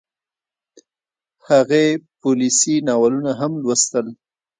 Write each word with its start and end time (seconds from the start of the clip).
هغې 1.47 1.85
پوليسي 2.21 2.75
ناولونه 2.87 3.31
هم 3.39 3.51
لوستل 3.63 4.07